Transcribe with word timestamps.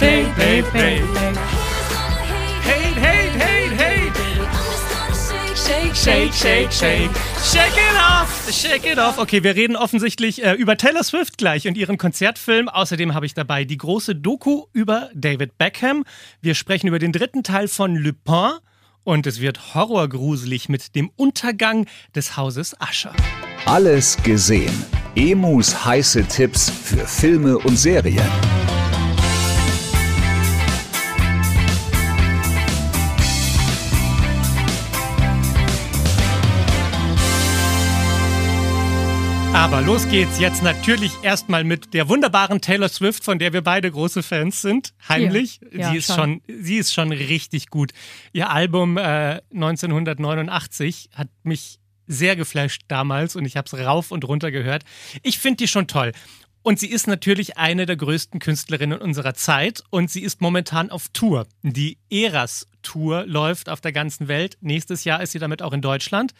Hey, 0.00 0.24
hey, 0.36 0.62
hey. 0.72 1.02
Hate, 2.64 2.96
hate, 2.96 3.32
hate, 3.36 3.72
hate. 3.76 4.16
Shake, 5.54 5.94
shake, 5.94 6.32
shake, 6.32 6.72
shake. 6.72 7.10
Shake 7.44 7.76
it 7.76 7.96
off, 8.00 8.50
shake 8.50 8.86
it 8.86 8.98
off. 8.98 9.18
Okay, 9.18 9.42
wir 9.42 9.54
reden 9.54 9.76
offensichtlich 9.76 10.42
äh, 10.42 10.54
über 10.54 10.78
Taylor 10.78 11.04
Swift 11.04 11.36
gleich 11.36 11.68
und 11.68 11.76
ihren 11.76 11.98
Konzertfilm. 11.98 12.70
Außerdem 12.70 13.12
habe 13.12 13.26
ich 13.26 13.34
dabei 13.34 13.66
die 13.66 13.76
große 13.76 14.14
Doku 14.16 14.64
über 14.72 15.10
David 15.14 15.58
Beckham. 15.58 16.04
Wir 16.40 16.54
sprechen 16.54 16.86
über 16.86 16.98
den 16.98 17.12
dritten 17.12 17.42
Teil 17.42 17.68
von 17.68 17.94
Lupin. 17.94 18.52
Und 19.04 19.26
es 19.26 19.38
wird 19.42 19.74
horrorgruselig 19.74 20.70
mit 20.70 20.94
dem 20.94 21.10
Untergang 21.16 21.84
des 22.14 22.38
Hauses 22.38 22.74
Usher. 22.80 23.12
Alles 23.66 24.16
gesehen. 24.22 24.72
Emus 25.14 25.84
heiße 25.84 26.24
Tipps 26.24 26.70
für 26.70 27.06
Filme 27.06 27.58
und 27.58 27.76
Serien. 27.76 28.24
Aber 39.60 39.82
los 39.82 40.08
geht's 40.08 40.40
jetzt 40.40 40.62
natürlich 40.62 41.12
erstmal 41.22 41.64
mit 41.64 41.92
der 41.92 42.08
wunderbaren 42.08 42.62
Taylor 42.62 42.88
Swift, 42.88 43.22
von 43.22 43.38
der 43.38 43.52
wir 43.52 43.60
beide 43.60 43.90
große 43.90 44.22
Fans 44.22 44.62
sind. 44.62 44.94
Heimlich. 45.06 45.60
Ja, 45.70 45.90
sie, 45.90 45.98
ist 45.98 46.06
schon. 46.06 46.40
schon, 46.48 46.62
sie 46.62 46.76
ist 46.78 46.94
schon 46.94 47.12
richtig 47.12 47.68
gut. 47.68 47.92
Ihr 48.32 48.48
Album 48.48 48.96
äh, 48.96 49.42
1989 49.52 51.10
hat 51.14 51.28
mich 51.42 51.78
sehr 52.06 52.36
geflasht 52.36 52.84
damals 52.88 53.36
und 53.36 53.44
ich 53.44 53.58
habe 53.58 53.66
es 53.66 53.78
rauf 53.78 54.12
und 54.12 54.24
runter 54.24 54.50
gehört. 54.50 54.84
Ich 55.22 55.38
finde 55.38 55.58
die 55.58 55.68
schon 55.68 55.86
toll. 55.86 56.12
Und 56.62 56.78
sie 56.78 56.88
ist 56.88 57.06
natürlich 57.06 57.58
eine 57.58 57.84
der 57.84 57.96
größten 57.96 58.40
Künstlerinnen 58.40 58.98
unserer 58.98 59.34
Zeit 59.34 59.84
und 59.90 60.10
sie 60.10 60.22
ist 60.22 60.40
momentan 60.40 60.90
auf 60.90 61.08
Tour. 61.12 61.46
Die 61.62 61.98
Eras 62.08 62.66
Tour 62.80 63.26
läuft 63.26 63.68
auf 63.68 63.82
der 63.82 63.92
ganzen 63.92 64.26
Welt. 64.26 64.56
Nächstes 64.62 65.04
Jahr 65.04 65.22
ist 65.22 65.32
sie 65.32 65.38
damit 65.38 65.60
auch 65.60 65.74
in 65.74 65.82
Deutschland. 65.82 66.32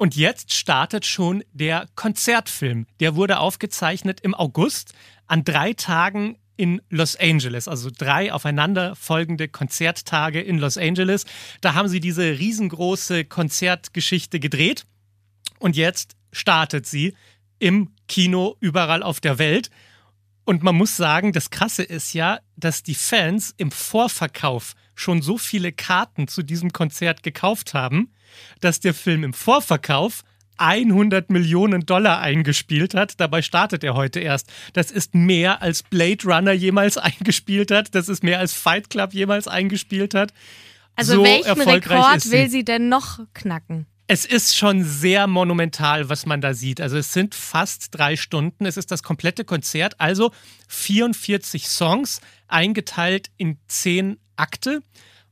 Und 0.00 0.16
jetzt 0.16 0.54
startet 0.54 1.04
schon 1.04 1.44
der 1.52 1.86
Konzertfilm. 1.94 2.86
Der 3.00 3.16
wurde 3.16 3.38
aufgezeichnet 3.38 4.22
im 4.22 4.34
August 4.34 4.94
an 5.26 5.44
drei 5.44 5.74
Tagen 5.74 6.38
in 6.56 6.80
Los 6.88 7.16
Angeles, 7.16 7.68
also 7.68 7.90
drei 7.94 8.32
aufeinanderfolgende 8.32 9.48
Konzerttage 9.48 10.40
in 10.40 10.56
Los 10.56 10.78
Angeles. 10.78 11.26
Da 11.60 11.74
haben 11.74 11.88
sie 11.88 12.00
diese 12.00 12.38
riesengroße 12.38 13.26
Konzertgeschichte 13.26 14.40
gedreht 14.40 14.86
und 15.58 15.76
jetzt 15.76 16.16
startet 16.32 16.86
sie 16.86 17.14
im 17.58 17.90
Kino 18.08 18.56
überall 18.58 19.02
auf 19.02 19.20
der 19.20 19.38
Welt. 19.38 19.68
Und 20.44 20.62
man 20.62 20.76
muss 20.76 20.96
sagen, 20.96 21.34
das 21.34 21.50
Krasse 21.50 21.82
ist 21.82 22.14
ja, 22.14 22.40
dass 22.56 22.82
die 22.82 22.94
Fans 22.94 23.52
im 23.58 23.70
Vorverkauf 23.70 24.72
schon 24.94 25.20
so 25.20 25.36
viele 25.36 25.72
Karten 25.72 26.26
zu 26.26 26.42
diesem 26.42 26.72
Konzert 26.72 27.22
gekauft 27.22 27.74
haben, 27.74 28.14
dass 28.60 28.80
der 28.80 28.94
Film 28.94 29.24
im 29.24 29.32
Vorverkauf 29.32 30.22
100 30.58 31.30
Millionen 31.30 31.86
Dollar 31.86 32.20
eingespielt 32.20 32.94
hat. 32.94 33.18
Dabei 33.18 33.40
startet 33.40 33.82
er 33.82 33.94
heute 33.94 34.20
erst. 34.20 34.52
Das 34.74 34.90
ist 34.90 35.14
mehr 35.14 35.62
als 35.62 35.82
Blade 35.82 36.24
Runner 36.24 36.52
jemals 36.52 36.98
eingespielt 36.98 37.70
hat. 37.70 37.94
Das 37.94 38.08
ist 38.08 38.22
mehr 38.22 38.38
als 38.38 38.52
Fight 38.52 38.90
Club 38.90 39.14
jemals 39.14 39.48
eingespielt 39.48 40.14
hat. 40.14 40.32
Also 40.96 41.14
so 41.14 41.24
welchen 41.24 41.60
Rekord 41.62 42.30
will 42.30 42.50
sie 42.50 42.64
denn 42.64 42.88
noch 42.88 43.20
knacken? 43.32 43.86
es 44.12 44.24
ist 44.24 44.56
schon 44.56 44.82
sehr 44.82 45.28
monumental, 45.28 46.08
was 46.08 46.26
man 46.26 46.40
da 46.40 46.52
sieht. 46.52 46.80
Also 46.80 46.96
es 46.96 47.12
sind 47.12 47.32
fast 47.32 47.94
drei 47.96 48.16
Stunden. 48.16 48.66
Es 48.66 48.76
ist 48.76 48.90
das 48.90 49.04
komplette 49.04 49.44
Konzert, 49.44 50.00
also 50.00 50.32
44 50.66 51.68
Songs, 51.68 52.20
eingeteilt 52.48 53.30
in 53.36 53.58
zehn 53.68 54.18
Akte. 54.34 54.82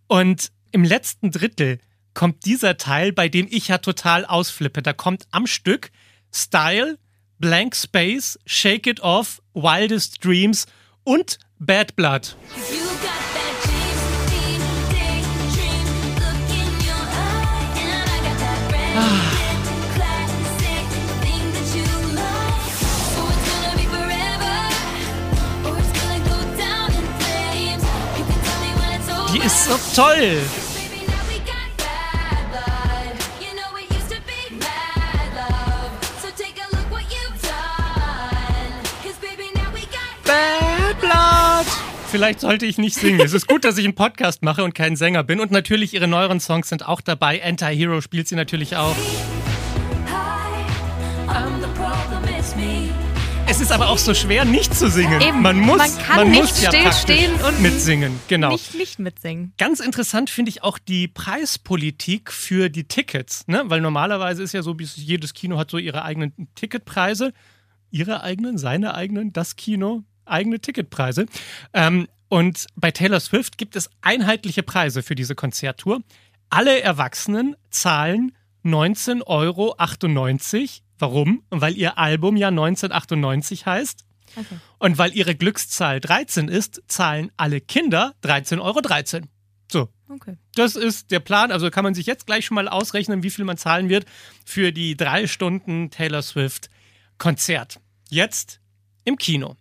Und 0.06 0.52
im 0.70 0.84
letzten 0.84 1.32
Drittel 1.32 1.80
kommt 2.18 2.46
dieser 2.46 2.76
Teil, 2.76 3.12
bei 3.12 3.28
dem 3.28 3.46
ich 3.48 3.68
ja 3.68 3.78
total 3.78 4.24
ausflippe. 4.24 4.82
Da 4.82 4.92
kommt 4.92 5.28
am 5.30 5.46
Stück 5.46 5.92
Style, 6.34 6.98
Blank 7.38 7.76
Space, 7.76 8.40
Shake 8.44 8.88
It 8.88 8.98
Off, 8.98 9.40
Wildest 9.54 10.24
Dreams 10.24 10.66
und 11.04 11.38
Bad 11.60 11.94
Blood. 11.94 12.36
Die 29.32 29.38
ist 29.38 29.66
so 29.66 30.02
toll. 30.02 30.40
Vielleicht 42.10 42.40
sollte 42.40 42.64
ich 42.64 42.78
nicht 42.78 42.96
singen. 42.96 43.20
Es 43.20 43.34
ist 43.34 43.46
gut, 43.46 43.64
dass 43.64 43.76
ich 43.76 43.84
einen 43.84 43.94
Podcast 43.94 44.42
mache 44.42 44.64
und 44.64 44.74
kein 44.74 44.96
Sänger 44.96 45.24
bin. 45.24 45.40
Und 45.40 45.50
natürlich, 45.50 45.92
ihre 45.92 46.08
neueren 46.08 46.40
Songs 46.40 46.70
sind 46.70 46.86
auch 46.86 47.02
dabei. 47.02 47.44
Anti-Hero 47.44 48.00
spielt 48.00 48.28
sie 48.28 48.34
natürlich 48.34 48.76
auch. 48.76 48.96
Es 53.46 53.60
ist 53.60 53.72
aber 53.72 53.90
auch 53.90 53.98
so 53.98 54.14
schwer, 54.14 54.46
nicht 54.46 54.74
zu 54.74 54.88
singen. 54.88 55.20
Eben, 55.20 55.42
man 55.42 55.58
muss, 55.58 55.78
man 55.78 55.98
kann 55.98 56.16
man 56.16 56.30
nicht 56.30 56.40
muss 56.40 56.62
ja 56.62 56.70
stillstehen 56.70 57.34
praktisch 57.34 57.58
und 57.58 57.62
mitsingen. 57.62 58.20
Genau. 58.28 58.52
Nicht, 58.52 58.74
nicht 58.74 58.98
mitsingen. 58.98 59.52
Ganz 59.58 59.80
interessant 59.80 60.30
finde 60.30 60.50
ich 60.50 60.62
auch 60.62 60.78
die 60.78 61.08
Preispolitik 61.08 62.32
für 62.32 62.70
die 62.70 62.84
Tickets, 62.84 63.46
ne? 63.48 63.64
weil 63.66 63.80
normalerweise 63.80 64.42
ist 64.42 64.52
ja 64.52 64.62
so, 64.62 64.74
bis 64.74 64.96
jedes 64.96 65.34
Kino 65.34 65.58
hat 65.58 65.70
so 65.70 65.76
ihre 65.76 66.04
eigenen 66.04 66.48
Ticketpreise, 66.54 67.32
ihre 67.90 68.22
eigenen, 68.22 68.56
seine 68.58 68.94
eigenen, 68.94 69.32
das 69.32 69.56
Kino, 69.56 70.04
eigene 70.30 70.60
Ticketpreise. 70.60 71.26
Ähm, 71.72 72.08
und 72.28 72.66
bei 72.76 72.90
Taylor 72.90 73.20
Swift 73.20 73.56
gibt 73.58 73.74
es 73.76 73.90
einheitliche 74.02 74.62
Preise 74.62 75.02
für 75.02 75.14
diese 75.14 75.34
Konzerttour. 75.34 76.00
Alle 76.50 76.80
Erwachsenen 76.80 77.56
zahlen 77.70 78.32
19,98 78.64 79.26
Euro. 79.26 79.76
Warum? 80.98 81.42
Weil 81.50 81.76
ihr 81.76 81.96
Album 81.98 82.36
ja 82.36 82.48
1998 82.48 83.66
heißt. 83.66 84.04
Okay. 84.36 84.58
Und 84.78 84.98
weil 84.98 85.14
ihre 85.14 85.34
Glückszahl 85.34 86.00
13 86.00 86.48
ist, 86.48 86.82
zahlen 86.86 87.30
alle 87.36 87.60
Kinder 87.60 88.14
13,13 88.22 88.60
Euro. 88.60 89.26
So, 89.70 89.88
Okay. 90.10 90.36
das 90.54 90.76
ist 90.76 91.10
der 91.10 91.20
Plan. 91.20 91.52
Also 91.52 91.70
kann 91.70 91.84
man 91.84 91.94
sich 91.94 92.06
jetzt 92.06 92.26
gleich 92.26 92.46
schon 92.46 92.54
mal 92.54 92.68
ausrechnen, 92.68 93.22
wie 93.22 93.30
viel 93.30 93.44
man 93.44 93.56
zahlen 93.58 93.88
wird 93.88 94.06
für 94.44 94.72
die 94.72 94.96
drei 94.96 95.26
Stunden 95.26 95.90
Taylor 95.90 96.22
Swift 96.22 96.70
Konzert. 97.18 97.80
Jetzt 98.10 98.60
im 99.04 99.16
Kino. 99.16 99.56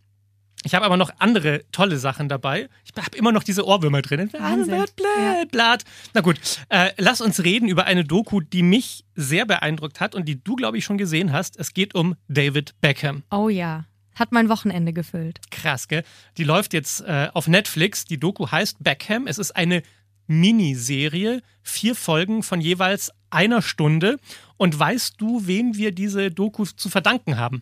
Ich 0.63 0.74
habe 0.75 0.86
aber 0.86 0.98
noch 0.98 1.12
andere 1.19 1.63
tolle 1.71 1.98
Sachen 1.98 2.30
dabei. 2.30 2.68
Ich 2.83 2.92
habe 3.01 3.15
immer 3.15 3.31
noch 3.31 3.44
diese 3.44 3.65
Ohrwürmer 3.65 4.01
drin. 4.01 4.30
Blatt, 4.30 4.95
blatt, 4.95 5.51
blatt. 5.51 5.83
Na 6.13 6.21
gut, 6.21 6.39
äh, 6.69 6.92
lass 6.98 7.21
uns 7.21 7.44
reden 7.44 7.69
über 7.69 7.86
eine 7.86 8.04
Doku, 8.04 8.42
die 8.42 8.63
mich 8.63 9.06
sehr 9.15 9.45
beeindruckt 9.45 10.00
hat 10.00 10.15
und 10.15 10.25
die 10.25 10.44
du, 10.44 10.56
glaube 10.56 10.77
ich, 10.77 10.86
schon 10.86 10.98
gesehen 10.98 11.31
hast. 11.31 11.57
Es 11.57 11.74
geht 11.74 11.95
um 11.95 12.15
David 12.27 12.74
Beckham. 12.81 13.24
Oh 13.31 13.50
ja. 13.50 13.86
Hat 14.15 14.31
mein 14.31 14.50
Wochenende 14.50 14.94
gefüllt. 14.94 15.39
Krass, 15.51 15.88
gell? 15.88 16.04
Die 16.38 16.44
läuft 16.44 16.74
jetzt 16.74 17.01
äh, 17.01 17.30
auf 17.33 17.48
Netflix. 17.48 18.06
Die 18.06 18.19
Doku 18.19 18.50
heißt 18.50 18.83
Beckham. 18.83 19.27
Es 19.27 19.38
ist 19.38 19.56
eine 19.56 19.83
Miniserie, 20.25 21.42
vier 21.62 21.95
Folgen 21.95 22.42
von 22.42 22.60
jeweils 22.60 23.12
einer 23.30 23.62
Stunde. 23.62 24.18
Und 24.57 24.77
weißt 24.77 25.21
du, 25.21 25.45
wem 25.45 25.77
wir 25.77 25.92
diese 25.92 26.31
Doku 26.31 26.65
zu 26.65 26.89
verdanken 26.89 27.38
haben? 27.38 27.62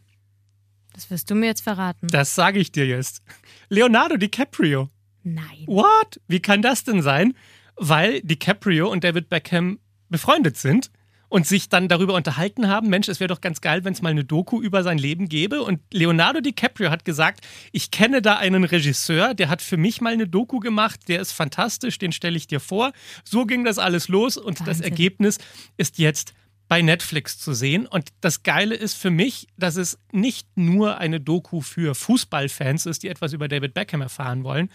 Das 0.96 1.12
wirst 1.12 1.30
du 1.30 1.36
mir 1.36 1.48
jetzt 1.48 1.62
verraten. 1.62 2.08
Das 2.08 2.34
sage 2.34 2.60
ich 2.60 2.72
dir 2.72 2.88
jetzt. 2.88 3.22
Leonardo 3.70 4.18
DiCaprio. 4.18 4.90
Nein. 5.24 5.66
What? 5.68 6.20
Wie 6.28 6.40
kann 6.40 6.62
das 6.62 6.84
denn 6.84 7.02
sein? 7.02 7.34
weil 7.76 8.22
DiCaprio 8.22 8.90
und 8.90 9.04
David 9.04 9.30
Beckham 9.30 9.80
befreundet 10.10 10.58
sind 10.58 10.92
und 11.28 11.48
sich 11.48 11.70
dann 11.70 11.88
darüber 11.88 12.14
unterhalten 12.14 12.68
haben, 12.68 12.88
Mensch, 12.90 13.10
es 13.10 13.20
wäre 13.20 13.28
doch 13.28 13.42
ganz 13.42 13.60
geil, 13.60 13.84
wenn 13.84 13.94
es 13.94 14.02
mal 14.02 14.10
eine 14.10 14.24
Doku 14.24 14.62
über 14.62 14.84
sein 14.84 14.98
Leben 14.98 15.28
gäbe. 15.28 15.64
Und 15.64 15.82
Leonardo 15.92 16.40
DiCaprio 16.40 16.92
hat 16.92 17.04
gesagt, 17.04 17.46
ich 17.72 17.92
kenne 17.92 18.22
da 18.22 18.36
einen 18.36 18.64
Regisseur, 18.64 19.34
der 19.34 19.50
hat 19.50 19.62
für 19.62 19.78
mich 19.78 20.02
mal 20.02 20.14
eine 20.14 20.28
Doku 20.28 20.60
gemacht, 20.60 21.02
der 21.08 21.20
ist 21.20 21.32
fantastisch, 21.32 21.98
den 21.98 22.12
stelle 22.12 22.38
ich 22.38 22.48
dir 22.48 22.60
vor. 22.60 22.94
So 23.24 23.46
ging 23.46 23.66
das 23.66 23.80
alles 23.80 24.08
los 24.08 24.38
und 24.38 24.62
das 24.62 24.68
Wahnsinn. 24.68 24.84
Ergebnis 24.84 25.40
ist 25.78 25.98
jetzt 25.98 26.34
bei 26.68 26.82
Netflix 26.82 27.38
zu 27.38 27.54
sehen. 27.54 27.86
Und 27.86 28.10
das 28.22 28.44
Geile 28.44 28.76
ist 28.76 28.96
für 28.96 29.12
mich, 29.12 29.48
dass 29.58 29.76
es 29.76 30.00
nicht 30.12 30.48
nur 30.56 30.98
eine 30.98 31.20
Doku 31.20 31.62
für 31.62 31.96
Fußballfans 31.96 32.86
ist, 32.86 33.04
die 33.04 33.10
etwas 33.10 33.34
über 33.34 33.48
David 33.48 33.74
Beckham 33.74 34.02
erfahren 34.02 34.44
wollen, 34.44 34.70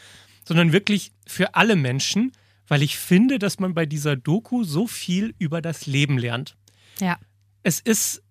sondern 0.45 0.73
wirklich 0.73 1.13
für 1.27 1.55
alle 1.55 1.77
Menschen, 1.77 2.33
weil 2.69 2.83
ich 2.83 2.97
finde, 2.97 3.39
dass 3.39 3.59
man 3.59 3.75
bei 3.75 3.87
dieser 3.87 4.17
Doku 4.17 4.63
so 4.63 4.87
viel 4.87 5.35
über 5.39 5.61
das 5.61 5.87
Leben 5.87 6.19
lernt. 6.19 6.57
Ja. 7.01 7.19
Es 7.63 7.81
ist 7.81 8.23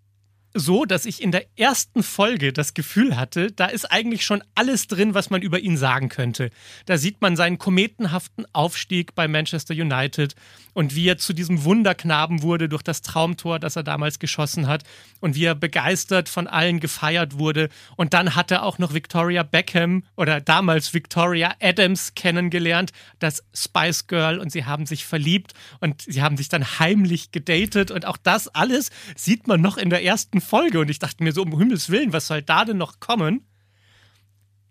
so, 0.53 0.85
dass 0.85 1.05
ich 1.05 1.21
in 1.21 1.31
der 1.31 1.45
ersten 1.57 2.03
Folge 2.03 2.53
das 2.53 2.73
Gefühl 2.73 3.17
hatte, 3.17 3.51
da 3.51 3.67
ist 3.67 3.85
eigentlich 3.85 4.25
schon 4.25 4.43
alles 4.55 4.87
drin, 4.87 5.13
was 5.13 5.29
man 5.29 5.41
über 5.41 5.59
ihn 5.59 5.77
sagen 5.77 6.09
könnte. 6.09 6.49
Da 6.85 6.97
sieht 6.97 7.21
man 7.21 7.35
seinen 7.35 7.59
kometenhaften 7.59 8.45
Aufstieg 8.53 9.13
bei 9.15 9.27
Manchester 9.27 9.73
United 9.73 10.35
und 10.73 10.95
wie 10.95 11.07
er 11.07 11.17
zu 11.17 11.33
diesem 11.33 11.63
Wunderknaben 11.63 12.41
wurde 12.41 12.69
durch 12.69 12.83
das 12.83 13.01
Traumtor, 13.01 13.59
das 13.59 13.75
er 13.75 13.83
damals 13.83 14.17
geschossen 14.17 14.67
hat 14.67 14.83
und 15.19 15.35
wie 15.35 15.45
er 15.45 15.55
begeistert 15.55 16.29
von 16.29 16.47
allen 16.47 16.79
gefeiert 16.79 17.37
wurde. 17.37 17.69
Und 17.95 18.13
dann 18.13 18.35
hat 18.35 18.49
er 18.51 18.63
auch 18.63 18.79
noch 18.79 18.93
Victoria 18.93 19.43
Beckham 19.43 20.03
oder 20.15 20.41
damals 20.41 20.93
Victoria 20.93 21.53
Adams 21.59 22.15
kennengelernt, 22.15 22.91
das 23.19 23.43
Spice 23.53 24.07
Girl 24.07 24.39
und 24.39 24.51
sie 24.51 24.65
haben 24.65 24.85
sich 24.85 25.05
verliebt 25.05 25.53
und 25.79 26.01
sie 26.01 26.21
haben 26.21 26.37
sich 26.37 26.49
dann 26.49 26.79
heimlich 26.79 27.31
gedatet 27.31 27.91
und 27.91 28.05
auch 28.05 28.17
das 28.17 28.47
alles 28.47 28.89
sieht 29.15 29.47
man 29.47 29.61
noch 29.61 29.77
in 29.77 29.89
der 29.89 30.03
ersten 30.03 30.38
Folge 30.41 30.79
und 30.79 30.89
ich 30.89 30.99
dachte 30.99 31.23
mir 31.23 31.31
so 31.31 31.43
um 31.43 31.57
Himmels 31.57 31.89
Willen, 31.89 32.13
was 32.13 32.27
soll 32.27 32.41
da 32.41 32.65
denn 32.65 32.77
noch 32.77 32.99
kommen? 32.99 33.47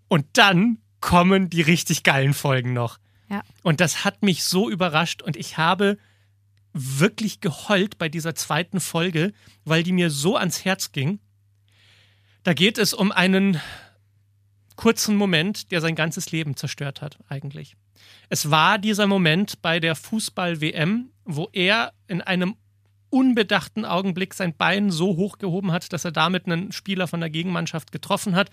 Und 0.09 0.27
dann 0.35 0.79
kommen 1.01 1.51
die 1.51 1.63
richtig 1.63 2.03
geilen 2.03 2.35
Folgen 2.35 2.73
noch. 2.73 2.99
Ja. 3.31 3.43
Und 3.63 3.81
das 3.81 4.05
hat 4.05 4.23
mich 4.23 4.45
so 4.45 4.71
überrascht 4.71 5.23
und 5.23 5.37
ich 5.37 5.59
habe 5.59 5.99
wirklich 6.73 7.41
geheult 7.41 7.99
bei 7.99 8.09
dieser 8.09 8.35
zweiten 8.35 8.81
Folge, 8.81 9.33
weil 9.65 9.83
die 9.83 9.93
mir 9.93 10.11
so 10.11 10.37
ans 10.37 10.65
Herz 10.65 10.93
ging. 10.93 11.21
Da 12.43 12.55
geht 12.55 12.79
es 12.79 12.95
um 12.95 13.13
einen 13.13 13.61
kurzen 14.77 15.17
Moment, 15.17 15.73
der 15.73 15.81
sein 15.81 15.95
ganzes 15.95 16.31
Leben 16.31 16.57
zerstört 16.57 17.03
hat, 17.03 17.19
eigentlich. 17.29 17.77
Es 18.29 18.51
war 18.51 18.79
dieser 18.79 19.07
Moment 19.07 19.61
bei 19.61 19.81
der 19.81 19.95
Fußball-WM, 19.97 21.11
wo 21.25 21.49
er 21.53 21.93
in 22.07 22.21
einem 22.21 22.57
unbedachten 23.11 23.85
Augenblick 23.85 24.35
sein 24.35 24.55
Bein 24.57 24.91
so 24.91 25.17
hoch 25.17 25.39
gehoben 25.39 25.73
hat, 25.73 25.93
dass 25.93 26.05
er 26.05 26.13
damit 26.13 26.47
einen 26.47 26.73
Spieler 26.73 27.07
von 27.07 27.21
der 27.21 27.31
Gegenmannschaft 27.31 27.93
getroffen 27.93 28.35
hat. 28.35 28.51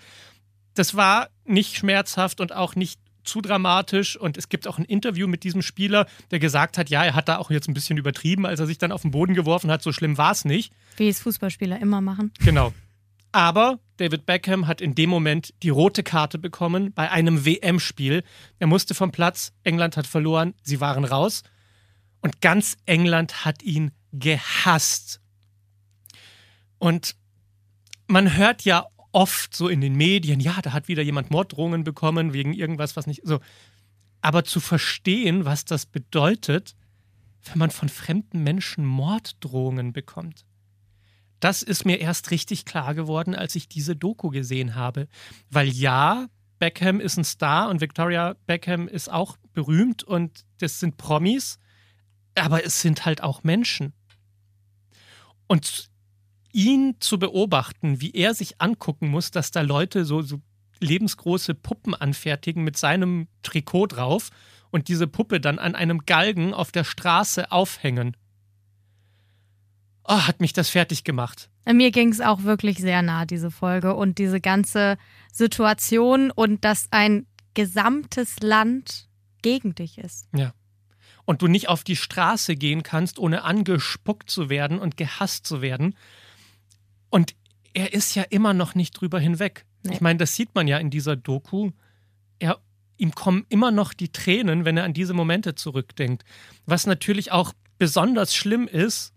Das 0.74 0.94
war 0.94 1.28
nicht 1.44 1.76
schmerzhaft 1.76 2.40
und 2.40 2.54
auch 2.54 2.74
nicht 2.74 3.00
zu 3.26 3.40
dramatisch. 3.40 4.16
Und 4.16 4.36
es 4.36 4.48
gibt 4.48 4.66
auch 4.68 4.78
ein 4.78 4.84
Interview 4.84 5.26
mit 5.26 5.44
diesem 5.44 5.62
Spieler, 5.62 6.06
der 6.30 6.38
gesagt 6.38 6.78
hat, 6.78 6.88
ja, 6.88 7.04
er 7.04 7.14
hat 7.14 7.28
da 7.28 7.38
auch 7.38 7.50
jetzt 7.50 7.68
ein 7.68 7.74
bisschen 7.74 7.98
übertrieben, 7.98 8.46
als 8.46 8.60
er 8.60 8.66
sich 8.66 8.78
dann 8.78 8.92
auf 8.92 9.02
den 9.02 9.10
Boden 9.10 9.34
geworfen 9.34 9.70
hat. 9.70 9.82
So 9.82 9.92
schlimm 9.92 10.16
war 10.16 10.32
es 10.32 10.44
nicht. 10.44 10.72
Wie 10.96 11.08
es 11.08 11.20
Fußballspieler 11.20 11.80
immer 11.80 12.00
machen. 12.00 12.32
Genau. 12.38 12.72
Aber 13.32 13.80
David 13.98 14.24
Beckham 14.24 14.66
hat 14.66 14.80
in 14.80 14.94
dem 14.94 15.10
Moment 15.10 15.52
die 15.62 15.68
rote 15.68 16.02
Karte 16.02 16.38
bekommen 16.38 16.92
bei 16.94 17.10
einem 17.10 17.44
WM-Spiel. 17.44 18.22
Er 18.58 18.66
musste 18.66 18.94
vom 18.94 19.12
Platz, 19.12 19.52
England 19.62 19.96
hat 19.96 20.06
verloren, 20.06 20.54
sie 20.62 20.80
waren 20.80 21.04
raus. 21.04 21.42
Und 22.22 22.40
ganz 22.40 22.76
England 22.86 23.44
hat 23.44 23.62
ihn 23.62 23.90
gehasst. 24.18 25.20
Und 26.78 27.16
man 28.06 28.36
hört 28.36 28.62
ja 28.62 28.86
oft 29.12 29.56
so 29.56 29.68
in 29.68 29.80
den 29.80 29.96
Medien, 29.96 30.40
ja, 30.40 30.60
da 30.62 30.72
hat 30.72 30.88
wieder 30.88 31.02
jemand 31.02 31.30
Morddrohungen 31.30 31.84
bekommen 31.84 32.32
wegen 32.32 32.52
irgendwas, 32.52 32.96
was 32.96 33.06
nicht 33.06 33.22
so. 33.24 33.40
Aber 34.20 34.44
zu 34.44 34.60
verstehen, 34.60 35.44
was 35.44 35.64
das 35.64 35.86
bedeutet, 35.86 36.76
wenn 37.44 37.58
man 37.58 37.70
von 37.70 37.88
fremden 37.88 38.42
Menschen 38.42 38.84
Morddrohungen 38.84 39.92
bekommt, 39.92 40.44
das 41.40 41.62
ist 41.62 41.84
mir 41.84 42.00
erst 42.00 42.30
richtig 42.30 42.64
klar 42.64 42.94
geworden, 42.94 43.34
als 43.34 43.54
ich 43.54 43.68
diese 43.68 43.94
Doku 43.94 44.30
gesehen 44.30 44.74
habe. 44.74 45.08
Weil 45.50 45.68
ja, 45.68 46.26
Beckham 46.58 47.00
ist 47.00 47.16
ein 47.18 47.24
Star 47.24 47.68
und 47.68 47.80
Victoria 47.80 48.34
Beckham 48.46 48.88
ist 48.88 49.10
auch 49.10 49.36
berühmt 49.52 50.02
und 50.02 50.44
das 50.58 50.80
sind 50.80 50.96
Promis, 50.96 51.58
aber 52.34 52.64
es 52.64 52.80
sind 52.80 53.04
halt 53.04 53.22
auch 53.22 53.42
Menschen. 53.42 53.92
Und 55.46 55.90
ihn 56.52 56.96
zu 57.00 57.18
beobachten, 57.18 58.00
wie 58.00 58.12
er 58.12 58.34
sich 58.34 58.60
angucken 58.60 59.08
muss, 59.08 59.30
dass 59.30 59.50
da 59.50 59.60
Leute 59.60 60.04
so, 60.04 60.22
so 60.22 60.40
lebensgroße 60.80 61.54
Puppen 61.54 61.94
anfertigen 61.94 62.64
mit 62.64 62.76
seinem 62.76 63.28
Trikot 63.42 63.88
drauf 63.88 64.30
und 64.70 64.88
diese 64.88 65.06
Puppe 65.06 65.40
dann 65.40 65.58
an 65.58 65.74
einem 65.74 66.06
Galgen 66.06 66.54
auf 66.54 66.72
der 66.72 66.84
Straße 66.84 67.52
aufhängen. 67.52 68.16
Oh, 70.04 70.20
hat 70.20 70.40
mich 70.40 70.52
das 70.52 70.68
fertig 70.68 71.04
gemacht. 71.04 71.50
Mir 71.66 71.90
ging 71.90 72.10
es 72.10 72.20
auch 72.20 72.44
wirklich 72.44 72.78
sehr 72.78 73.02
nah, 73.02 73.26
diese 73.26 73.50
Folge 73.50 73.94
und 73.94 74.18
diese 74.18 74.40
ganze 74.40 74.98
Situation 75.32 76.30
und 76.30 76.64
dass 76.64 76.86
ein 76.92 77.26
gesamtes 77.54 78.40
Land 78.40 79.08
gegen 79.42 79.74
dich 79.74 79.98
ist. 79.98 80.28
Ja. 80.34 80.52
Und 81.26 81.42
du 81.42 81.48
nicht 81.48 81.68
auf 81.68 81.84
die 81.84 81.96
Straße 81.96 82.56
gehen 82.56 82.82
kannst, 82.82 83.18
ohne 83.18 83.42
angespuckt 83.42 84.30
zu 84.30 84.48
werden 84.48 84.78
und 84.78 84.96
gehasst 84.96 85.46
zu 85.46 85.60
werden. 85.60 85.96
Und 87.10 87.34
er 87.74 87.92
ist 87.92 88.14
ja 88.14 88.22
immer 88.22 88.54
noch 88.54 88.74
nicht 88.74 88.92
drüber 88.92 89.20
hinweg. 89.20 89.66
Nee. 89.82 89.94
Ich 89.94 90.00
meine, 90.00 90.18
das 90.18 90.34
sieht 90.34 90.54
man 90.54 90.66
ja 90.66 90.78
in 90.78 90.88
dieser 90.88 91.16
Doku. 91.16 91.72
Er, 92.38 92.58
ihm 92.96 93.14
kommen 93.14 93.44
immer 93.48 93.70
noch 93.70 93.92
die 93.92 94.10
Tränen, 94.10 94.64
wenn 94.64 94.76
er 94.76 94.84
an 94.84 94.94
diese 94.94 95.12
Momente 95.14 95.54
zurückdenkt. 95.54 96.24
Was 96.64 96.86
natürlich 96.86 97.32
auch 97.32 97.52
besonders 97.78 98.34
schlimm 98.34 98.66
ist, 98.66 99.12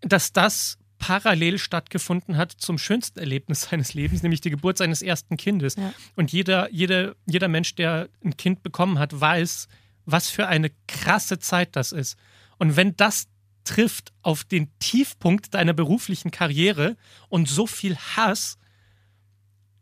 dass 0.00 0.32
das 0.32 0.78
parallel 0.98 1.58
stattgefunden 1.58 2.36
hat 2.36 2.52
zum 2.52 2.78
schönsten 2.78 3.18
Erlebnis 3.18 3.62
seines 3.70 3.94
Lebens, 3.94 4.22
nämlich 4.22 4.40
die 4.40 4.50
Geburt 4.50 4.78
seines 4.78 5.02
ersten 5.02 5.36
Kindes. 5.36 5.76
Ja. 5.76 5.92
Und 6.14 6.32
jeder, 6.32 6.70
jeder, 6.70 7.16
jeder 7.26 7.48
Mensch, 7.48 7.74
der 7.74 8.08
ein 8.24 8.36
Kind 8.36 8.62
bekommen 8.62 8.98
hat, 8.98 9.18
weiß, 9.18 9.66
was 10.12 10.30
für 10.30 10.46
eine 10.46 10.70
krasse 10.88 11.38
Zeit 11.38 11.76
das 11.76 11.92
ist. 11.92 12.16
Und 12.58 12.76
wenn 12.76 12.96
das 12.96 13.28
trifft 13.64 14.12
auf 14.22 14.44
den 14.44 14.76
Tiefpunkt 14.78 15.54
deiner 15.54 15.72
beruflichen 15.72 16.30
Karriere 16.30 16.96
und 17.28 17.48
so 17.48 17.66
viel 17.66 17.96
Hass, 17.96 18.58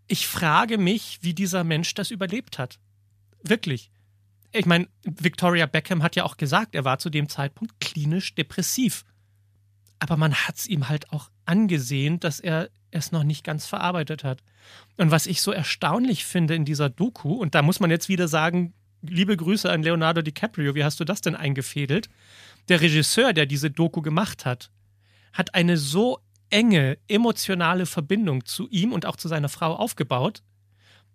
ich 0.06 0.26
frage 0.26 0.78
mich, 0.78 1.18
wie 1.22 1.34
dieser 1.34 1.64
Mensch 1.64 1.94
das 1.94 2.10
überlebt 2.10 2.58
hat. 2.58 2.78
Wirklich. 3.42 3.90
Ich 4.52 4.66
meine, 4.66 4.88
Victoria 5.04 5.66
Beckham 5.66 6.02
hat 6.02 6.16
ja 6.16 6.24
auch 6.24 6.38
gesagt, 6.38 6.74
er 6.74 6.84
war 6.84 6.98
zu 6.98 7.10
dem 7.10 7.28
Zeitpunkt 7.28 7.78
klinisch 7.80 8.34
depressiv. 8.34 9.04
Aber 9.98 10.16
man 10.16 10.34
hat 10.34 10.56
es 10.56 10.66
ihm 10.66 10.88
halt 10.88 11.12
auch 11.12 11.30
angesehen, 11.44 12.20
dass 12.20 12.40
er 12.40 12.70
es 12.90 13.12
noch 13.12 13.24
nicht 13.24 13.44
ganz 13.44 13.66
verarbeitet 13.66 14.24
hat. 14.24 14.42
Und 14.96 15.10
was 15.10 15.26
ich 15.26 15.42
so 15.42 15.52
erstaunlich 15.52 16.24
finde 16.24 16.54
in 16.54 16.64
dieser 16.64 16.88
Doku, 16.88 17.34
und 17.34 17.54
da 17.54 17.62
muss 17.62 17.80
man 17.80 17.90
jetzt 17.90 18.08
wieder 18.08 18.28
sagen, 18.28 18.72
liebe 19.02 19.36
Grüße 19.36 19.70
an 19.70 19.82
Leonardo 19.82 20.22
DiCaprio, 20.22 20.74
wie 20.74 20.84
hast 20.84 21.00
du 21.00 21.04
das 21.04 21.20
denn 21.20 21.36
eingefädelt? 21.36 22.08
Der 22.68 22.80
Regisseur, 22.80 23.32
der 23.32 23.46
diese 23.46 23.70
Doku 23.70 24.02
gemacht 24.02 24.44
hat, 24.44 24.70
hat 25.32 25.54
eine 25.54 25.76
so 25.76 26.18
enge 26.50 26.98
emotionale 27.08 27.86
Verbindung 27.86 28.44
zu 28.44 28.68
ihm 28.68 28.92
und 28.92 29.06
auch 29.06 29.16
zu 29.16 29.28
seiner 29.28 29.48
Frau 29.48 29.74
aufgebaut, 29.74 30.42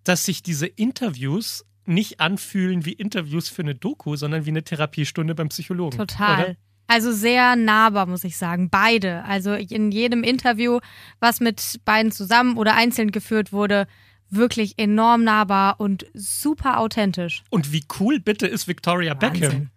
dass 0.04 0.25
sich 0.25 0.44
diese 0.44 0.68
Interviews 0.68 1.66
nicht 1.86 2.20
anfühlen 2.20 2.86
wie 2.86 2.94
Interviews 2.94 3.50
für 3.50 3.62
eine 3.62 3.75
Doku, 3.75 4.16
sondern 4.16 4.46
wie 4.46 4.52
eine 4.52 4.63
Therapiestunde 4.63 5.36
beim 5.36 5.50
Psychologen. 5.50 5.98
Total. 5.98 6.44
Oder? 6.44 6.56
Also 6.88 7.12
sehr 7.12 7.56
nahbar, 7.56 8.06
muss 8.06 8.24
ich 8.24 8.38
sagen. 8.38 8.70
Beide. 8.70 9.24
Also 9.25 9.54
in 9.54 9.92
jedem 9.92 10.24
Interview, 10.24 10.80
was 11.20 11.40
mit 11.40 11.80
beiden 11.86 12.12
zusammen 12.12 12.58
oder 12.58 12.75
einzeln 12.75 13.12
geführt 13.12 13.52
wurde, 13.52 13.88
wirklich 14.30 14.77
enorm 14.77 15.24
nahbar 15.24 15.80
und 15.80 16.06
super 16.13 16.80
authentisch. 16.80 17.44
Und 17.50 17.72
wie 17.72 17.84
cool 18.00 18.20
bitte 18.20 18.48
ist 18.48 18.68
Victoria 18.68 19.13
Beckham? 19.13 19.42
Wahnsinn. 19.42 19.70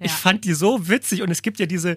Ich 0.00 0.10
Ja. 0.10 0.16
fand 0.16 0.44
die 0.44 0.52
so 0.54 0.88
witzig 0.88 1.22
und 1.22 1.30
es 1.30 1.42
gibt 1.42 1.58
ja 1.60 1.66
diese 1.66 1.96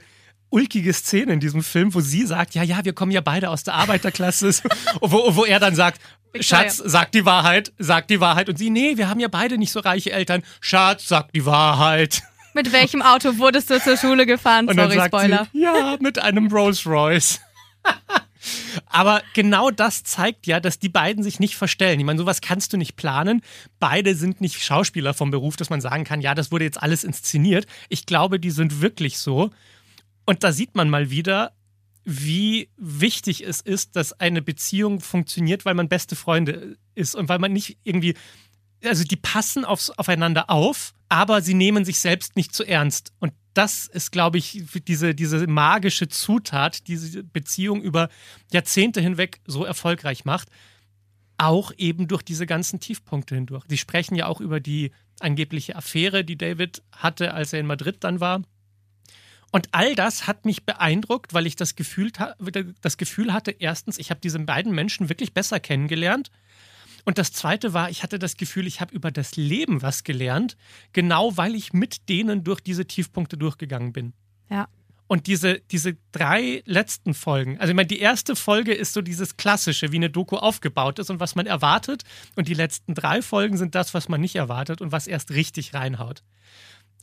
ulkige 0.49 0.93
Szene 0.93 1.33
in 1.33 1.39
diesem 1.39 1.61
Film, 1.63 1.93
wo 1.93 1.99
sie 1.99 2.25
sagt, 2.25 2.55
ja, 2.55 2.63
ja, 2.63 2.85
wir 2.85 2.93
kommen 2.93 3.11
ja 3.11 3.19
beide 3.21 3.49
aus 3.49 3.63
der 3.63 3.73
Arbeiterklasse, 3.73 4.49
wo, 5.01 5.35
wo 5.35 5.45
er 5.45 5.59
dann 5.59 5.75
sagt. 5.75 5.99
Schatz, 6.39 6.77
sag 6.77 7.11
die 7.13 7.25
Wahrheit, 7.25 7.73
sag 7.79 8.07
die 8.07 8.19
Wahrheit. 8.19 8.47
Und 8.49 8.57
sie, 8.57 8.69
nee, 8.69 8.97
wir 8.97 9.09
haben 9.09 9.19
ja 9.19 9.27
beide 9.27 9.57
nicht 9.57 9.71
so 9.71 9.79
reiche 9.79 10.11
Eltern. 10.11 10.43
Schatz, 10.61 11.07
sag 11.07 11.31
die 11.33 11.45
Wahrheit. 11.45 12.21
Mit 12.53 12.71
welchem 12.71 13.01
Auto 13.01 13.37
wurdest 13.39 13.69
du 13.69 13.79
zur 13.81 13.97
Schule 13.97 14.25
gefahren? 14.25 14.67
Und 14.67 14.77
dann 14.77 14.89
Sorry, 14.89 14.95
sagt 14.97 15.15
Spoiler. 15.15 15.47
sie, 15.51 15.61
ja, 15.61 15.97
mit 15.99 16.19
einem 16.19 16.47
Rolls 16.47 16.85
Royce. 16.85 17.39
Aber 18.85 19.21
genau 19.33 19.71
das 19.71 20.03
zeigt 20.03 20.47
ja, 20.47 20.59
dass 20.59 20.79
die 20.79 20.89
beiden 20.89 21.23
sich 21.23 21.39
nicht 21.39 21.55
verstellen. 21.55 21.99
Ich 21.99 22.05
meine, 22.05 22.19
sowas 22.19 22.41
kannst 22.41 22.73
du 22.73 22.77
nicht 22.77 22.95
planen. 22.95 23.41
Beide 23.79 24.15
sind 24.15 24.41
nicht 24.41 24.63
Schauspieler 24.63 25.13
vom 25.13 25.31
Beruf, 25.31 25.55
dass 25.55 25.69
man 25.69 25.81
sagen 25.81 26.03
kann, 26.03 26.21
ja, 26.21 26.35
das 26.35 26.51
wurde 26.51 26.65
jetzt 26.65 26.81
alles 26.81 27.03
inszeniert. 27.03 27.65
Ich 27.89 28.05
glaube, 28.05 28.39
die 28.39 28.51
sind 28.51 28.81
wirklich 28.81 29.17
so. 29.17 29.49
Und 30.25 30.43
da 30.43 30.51
sieht 30.51 30.75
man 30.75 30.89
mal 30.89 31.09
wieder, 31.09 31.53
wie 32.03 32.69
wichtig 32.77 33.45
es 33.45 33.59
ist, 33.59 33.95
dass 33.97 34.13
eine 34.13 34.41
Beziehung 34.41 35.01
funktioniert, 35.01 35.65
weil 35.65 35.73
man 35.73 35.89
beste 35.89 36.15
Freunde 36.15 36.77
ist 36.95 37.15
und 37.15 37.27
weil 37.27 37.39
man 37.39 37.51
nicht 37.51 37.77
irgendwie, 37.83 38.15
also 38.83 39.03
die 39.03 39.17
passen 39.17 39.65
aufs, 39.65 39.89
aufeinander 39.89 40.49
auf, 40.49 40.93
aber 41.09 41.41
sie 41.41 41.53
nehmen 41.53 41.83
sich 41.83 41.99
selbst 41.99 42.37
nicht 42.37 42.55
zu 42.55 42.63
ernst. 42.63 43.11
Und 43.19 43.33
das 43.57 43.87
ist, 43.87 44.11
glaube 44.11 44.37
ich, 44.37 44.63
diese, 44.87 45.15
diese 45.15 45.47
magische 45.47 46.07
Zutat, 46.07 46.87
die 46.87 46.95
diese 46.97 47.23
Beziehung 47.23 47.81
über 47.81 48.09
Jahrzehnte 48.51 49.01
hinweg 49.01 49.39
so 49.47 49.65
erfolgreich 49.65 50.25
macht. 50.25 50.49
Auch 51.37 51.71
eben 51.77 52.07
durch 52.07 52.21
diese 52.21 52.45
ganzen 52.45 52.79
Tiefpunkte 52.79 53.35
hindurch. 53.35 53.65
Sie 53.67 53.77
sprechen 53.77 54.15
ja 54.15 54.27
auch 54.27 54.41
über 54.41 54.59
die 54.59 54.91
angebliche 55.19 55.75
Affäre, 55.75 56.23
die 56.23 56.37
David 56.37 56.83
hatte, 56.91 57.33
als 57.33 57.53
er 57.53 57.59
in 57.59 57.67
Madrid 57.67 57.97
dann 58.03 58.19
war. 58.19 58.43
Und 59.51 59.69
all 59.71 59.95
das 59.95 60.27
hat 60.27 60.45
mich 60.45 60.65
beeindruckt, 60.65 61.33
weil 61.33 61.47
ich 61.47 61.55
das 61.55 61.75
Gefühl, 61.75 62.11
das 62.81 62.97
Gefühl 62.97 63.33
hatte, 63.33 63.51
erstens, 63.51 63.97
ich 63.97 64.09
habe 64.09 64.19
diese 64.19 64.39
beiden 64.39 64.73
Menschen 64.73 65.09
wirklich 65.09 65.33
besser 65.33 65.59
kennengelernt. 65.59 66.31
Und 67.07 67.17
das 67.17 67.31
Zweite 67.31 67.73
war, 67.73 67.89
ich 67.89 68.03
hatte 68.03 68.19
das 68.19 68.35
Gefühl, 68.35 68.67
ich 68.67 68.81
habe 68.81 68.93
über 68.93 69.11
das 69.11 69.37
Leben 69.37 69.81
was 69.81 70.03
gelernt, 70.03 70.57
genau 70.91 71.37
weil 71.37 71.55
ich 71.55 71.71
mit 71.71 72.09
denen 72.09 72.43
durch 72.43 72.59
diese 72.59 72.85
Tiefpunkte 72.85 73.37
durchgegangen 73.37 73.93
bin. 73.93 74.11
Ja. 74.49 74.67
Und 75.07 75.27
diese, 75.27 75.61
diese 75.71 75.95
drei 76.11 76.63
letzten 76.65 77.13
Folgen, 77.13 77.57
also 77.59 77.71
ich 77.71 77.77
meine, 77.77 77.87
die 77.87 77.99
erste 77.99 78.35
Folge 78.35 78.73
ist 78.73 78.91
so 78.91 79.01
dieses 79.01 79.37
Klassische, 79.37 79.93
wie 79.93 79.95
eine 79.95 80.09
Doku 80.09 80.35
aufgebaut 80.35 80.99
ist 80.99 81.09
und 81.09 81.21
was 81.21 81.35
man 81.35 81.45
erwartet. 81.45 82.03
Und 82.35 82.49
die 82.49 82.53
letzten 82.53 82.93
drei 82.93 83.21
Folgen 83.21 83.55
sind 83.55 83.73
das, 83.73 83.93
was 83.93 84.09
man 84.09 84.19
nicht 84.19 84.35
erwartet 84.35 84.81
und 84.81 84.91
was 84.91 85.07
erst 85.07 85.31
richtig 85.31 85.73
reinhaut. 85.73 86.23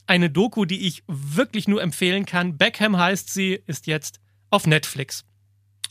Eine 0.05 0.29
Doku, 0.29 0.65
die 0.65 0.85
ich 0.85 1.01
wirklich 1.07 1.67
nur 1.67 1.81
empfehlen 1.81 2.27
kann. 2.27 2.59
Beckham 2.59 2.95
heißt 2.95 3.33
sie, 3.33 3.59
ist 3.65 3.87
jetzt 3.87 4.19
auf 4.51 4.67
Netflix. 4.67 5.25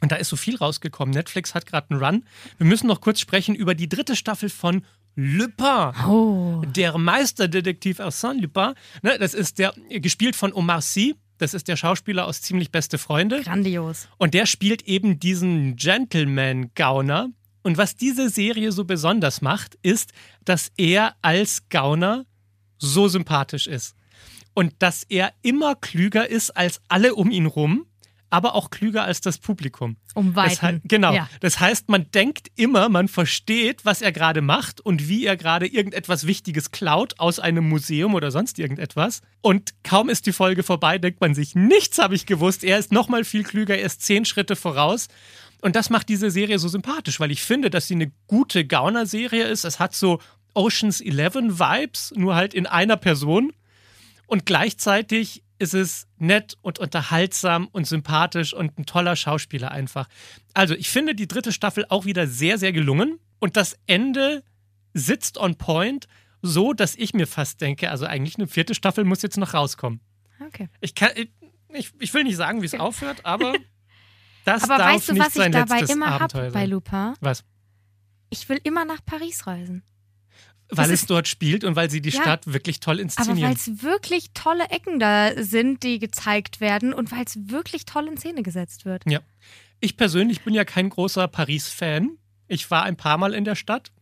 Und 0.00 0.12
da 0.12 0.16
ist 0.16 0.28
so 0.28 0.36
viel 0.36 0.56
rausgekommen. 0.56 1.14
Netflix 1.14 1.54
hat 1.54 1.66
gerade 1.66 1.90
einen 1.90 2.02
Run. 2.02 2.24
Wir 2.58 2.66
müssen 2.66 2.86
noch 2.86 3.00
kurz 3.00 3.20
sprechen 3.20 3.54
über 3.54 3.74
die 3.74 3.88
dritte 3.88 4.16
Staffel 4.16 4.48
von 4.48 4.84
Lupin. 5.16 5.92
Oh. 6.06 6.62
Der 6.66 6.98
Meisterdetektiv 6.98 8.00
Arsène 8.00 8.40
Lupin. 8.40 8.74
Ne, 9.02 9.18
das 9.18 9.34
ist 9.34 9.58
der, 9.58 9.72
gespielt 9.88 10.36
von 10.36 10.52
Omar 10.52 10.82
Sy. 10.82 11.14
Das 11.38 11.54
ist 11.54 11.68
der 11.68 11.76
Schauspieler 11.76 12.26
aus 12.26 12.42
Ziemlich 12.42 12.70
Beste 12.70 12.98
Freunde. 12.98 13.42
Grandios. 13.42 14.08
Und 14.18 14.34
der 14.34 14.46
spielt 14.46 14.82
eben 14.82 15.18
diesen 15.18 15.76
Gentleman-Gauner. 15.76 17.30
Und 17.62 17.78
was 17.78 17.96
diese 17.96 18.28
Serie 18.28 18.72
so 18.72 18.84
besonders 18.84 19.40
macht, 19.40 19.76
ist, 19.82 20.12
dass 20.44 20.70
er 20.76 21.14
als 21.22 21.68
Gauner 21.70 22.26
so 22.78 23.08
sympathisch 23.08 23.66
ist. 23.66 23.96
Und 24.52 24.74
dass 24.80 25.02
er 25.04 25.32
immer 25.42 25.74
klüger 25.74 26.28
ist 26.28 26.50
als 26.50 26.80
alle 26.88 27.14
um 27.14 27.30
ihn 27.30 27.46
rum 27.46 27.86
aber 28.34 28.56
auch 28.56 28.70
klüger 28.70 29.04
als 29.04 29.20
das 29.20 29.38
Publikum. 29.38 29.96
Um 30.14 30.34
Weiten. 30.34 30.50
Das 30.50 30.62
heißt, 30.62 30.80
genau. 30.86 31.14
Ja. 31.14 31.28
Das 31.38 31.60
heißt, 31.60 31.88
man 31.88 32.10
denkt 32.10 32.48
immer, 32.56 32.88
man 32.88 33.06
versteht, 33.06 33.84
was 33.84 34.02
er 34.02 34.10
gerade 34.10 34.40
macht 34.40 34.80
und 34.80 35.08
wie 35.08 35.24
er 35.24 35.36
gerade 35.36 35.68
irgendetwas 35.68 36.26
Wichtiges 36.26 36.72
klaut 36.72 37.20
aus 37.20 37.38
einem 37.38 37.68
Museum 37.68 38.12
oder 38.14 38.32
sonst 38.32 38.58
irgendetwas. 38.58 39.22
Und 39.40 39.72
kaum 39.84 40.08
ist 40.08 40.26
die 40.26 40.32
Folge 40.32 40.64
vorbei, 40.64 40.98
denkt 40.98 41.20
man 41.20 41.32
sich, 41.32 41.54
nichts 41.54 41.98
habe 41.98 42.16
ich 42.16 42.26
gewusst. 42.26 42.64
Er 42.64 42.76
ist 42.76 42.90
noch 42.90 43.08
mal 43.08 43.22
viel 43.22 43.44
klüger, 43.44 43.78
er 43.78 43.86
ist 43.86 44.02
zehn 44.02 44.24
Schritte 44.24 44.56
voraus. 44.56 45.06
Und 45.62 45.76
das 45.76 45.90
macht 45.90 46.08
diese 46.08 46.32
Serie 46.32 46.58
so 46.58 46.66
sympathisch, 46.66 47.20
weil 47.20 47.30
ich 47.30 47.42
finde, 47.42 47.70
dass 47.70 47.86
sie 47.86 47.94
eine 47.94 48.10
gute 48.26 48.66
Gauner-Serie 48.66 49.44
ist. 49.44 49.64
Es 49.64 49.78
hat 49.78 49.94
so 49.94 50.18
Oceans 50.54 51.00
11 51.00 51.34
Vibes, 51.60 52.12
nur 52.16 52.34
halt 52.34 52.52
in 52.52 52.66
einer 52.66 52.96
Person. 52.96 53.52
Und 54.26 54.44
gleichzeitig 54.44 55.43
ist 55.58 55.75
es 55.75 56.06
nett 56.18 56.56
und 56.62 56.78
unterhaltsam 56.78 57.68
und 57.68 57.87
sympathisch 57.87 58.52
und 58.54 58.78
ein 58.78 58.87
toller 58.87 59.16
Schauspieler 59.16 59.70
einfach. 59.70 60.08
Also, 60.52 60.75
ich 60.75 60.90
finde 60.90 61.14
die 61.14 61.28
dritte 61.28 61.52
Staffel 61.52 61.87
auch 61.88 62.04
wieder 62.04 62.26
sehr, 62.26 62.58
sehr 62.58 62.73
gelungen. 62.73 63.18
Und 63.38 63.56
das 63.56 63.76
Ende 63.87 64.42
sitzt 64.94 65.38
on 65.38 65.56
point, 65.56 66.06
so 66.40 66.73
dass 66.73 66.94
ich 66.94 67.14
mir 67.14 67.26
fast 67.26 67.61
denke, 67.61 67.90
also 67.90 68.06
eigentlich 68.06 68.37
eine 68.37 68.46
vierte 68.46 68.75
Staffel 68.75 69.04
muss 69.04 69.23
jetzt 69.23 69.38
noch 69.38 69.54
rauskommen. 69.54 70.00
Okay. 70.46 70.68
Ich, 70.80 70.94
kann, 70.94 71.11
ich, 71.70 71.92
ich 71.99 72.14
will 72.14 72.25
nicht 72.25 72.37
sagen, 72.37 72.62
wie 72.62 72.66
es 72.66 72.75
aufhört, 72.75 73.25
aber 73.25 73.54
das 74.44 74.64
Aber 74.64 74.78
darf 74.78 74.94
weißt 74.94 75.08
du, 75.08 75.12
nicht 75.14 75.25
was 75.25 75.37
ich 75.37 75.52
dabei 75.52 75.80
immer 75.80 76.20
habe 76.20 76.50
bei. 76.52 76.66
Lupin? 76.66 77.14
Was? 77.20 77.44
Ich 78.30 78.49
will 78.49 78.61
immer 78.62 78.84
nach 78.84 79.04
Paris 79.04 79.46
reisen. 79.46 79.82
Weil 80.71 80.90
es 80.90 81.06
dort 81.06 81.28
spielt 81.28 81.62
und 81.64 81.76
weil 81.76 81.90
sie 81.90 82.00
die 82.00 82.11
Ja. 82.11 82.23
Stadt 82.23 82.52
wirklich 82.52 82.80
toll 82.80 82.94
Aber 82.97 83.02
inszenieren. 83.02 83.42
weil 83.50 83.54
es 83.56 83.83
wirklich 83.83 84.30
tolle 84.33 84.64
Ecken 84.71 84.99
da 84.99 85.30
sind, 85.42 85.83
die 85.83 85.99
gezeigt 85.99 86.61
werden 86.61 86.92
und 86.94 87.12
weil 87.12 87.25
es 87.25 87.37
wirklich 87.50 87.85
toll 87.85 88.09
in 88.09 88.16
Szene 88.16 88.42
gesetzt 88.42 88.85
wird. 88.85 89.02
Ja. 89.06 89.21
Ich 89.80 89.97
persönlich 89.97 90.40
bin 90.42 90.54
ja 90.54 90.64
kein 90.64 90.88
großer 90.88 91.28
Paris-Fan. 91.28 92.16
Ich 92.49 92.71
war 92.71 92.85
ein 92.85 92.97
paar 92.97 93.18
Mal 93.18 93.35
in 93.35 93.44
der 93.44 93.54
Stadt 93.56 93.92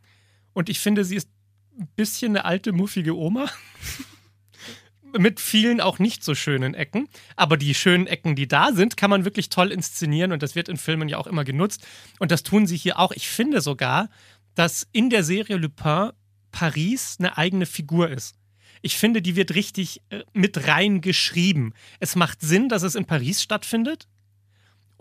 und 0.52 0.68
ich 0.68 0.78
finde, 0.78 1.04
sie 1.04 1.16
ist 1.16 1.28
ein 1.78 1.88
bisschen 1.96 2.32
eine 2.32 2.44
alte, 2.44 2.72
muffige 2.72 3.16
Oma. 3.16 3.46
Mit 5.18 5.40
vielen 5.40 5.80
auch 5.82 5.98
nicht 5.98 6.24
so 6.24 6.34
schönen 6.34 6.72
Ecken. 6.74 7.06
Aber 7.36 7.58
die 7.58 7.74
schönen 7.74 8.06
Ecken, 8.06 8.34
die 8.34 8.48
da 8.48 8.72
sind, 8.72 8.96
kann 8.96 9.10
man 9.10 9.26
wirklich 9.26 9.50
toll 9.50 9.70
inszenieren 9.70 10.32
und 10.32 10.42
das 10.42 10.54
wird 10.54 10.70
in 10.70 10.78
Filmen 10.78 11.08
ja 11.08 11.18
auch 11.18 11.26
immer 11.26 11.44
genutzt. 11.44 11.86
Und 12.18 12.30
das 12.30 12.42
tun 12.44 12.66
sie 12.66 12.76
hier 12.78 12.98
auch. 12.98 13.12
Ich 13.12 13.28
finde 13.28 13.60
sogar, 13.60 14.08
dass 14.54 14.86
in 14.92 15.10
der 15.10 15.22
Serie 15.22 15.56
Lupin 15.56 16.12
Paris 16.52 17.16
eine 17.18 17.36
eigene 17.36 17.66
Figur 17.66 18.10
ist. 18.10 18.36
Ich 18.82 18.96
finde, 18.96 19.22
die 19.22 19.36
wird 19.36 19.54
richtig 19.54 20.02
äh, 20.10 20.24
mit 20.32 20.68
reingeschrieben. 20.68 21.74
Es 22.00 22.16
macht 22.16 22.40
Sinn, 22.40 22.68
dass 22.68 22.82
es 22.82 22.94
in 22.94 23.04
Paris 23.04 23.42
stattfindet. 23.42 24.08